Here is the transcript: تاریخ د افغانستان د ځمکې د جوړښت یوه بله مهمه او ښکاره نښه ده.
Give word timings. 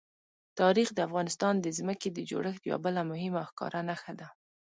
تاریخ 0.59 0.87
د 0.93 0.99
افغانستان 1.07 1.53
د 1.59 1.67
ځمکې 1.77 2.09
د 2.13 2.19
جوړښت 2.29 2.61
یوه 2.69 2.79
بله 2.85 3.01
مهمه 3.11 3.39
او 3.41 3.47
ښکاره 3.51 3.81
نښه 3.89 4.13
ده. 4.19 4.27